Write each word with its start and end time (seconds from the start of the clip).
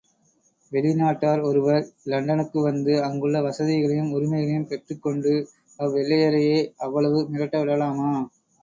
வெளிநாட்டார் 0.71 1.41
ஒருவர், 1.41 1.85
இலண்டனுக்கு 2.05 2.59
வந்து 2.61 3.03
அங்குள்ள 3.03 3.41
வசதிகளையும் 3.41 4.11
உரிமைகளையும் 4.11 4.67
பெற்றுக்கொண்டு, 4.67 5.35
அவ் 5.79 5.95
வெள்ளையரையே 5.95 6.59
அவ்வளவு 6.79 7.21
மிரட்ட 7.31 7.57
விடலாமா? 7.61 8.11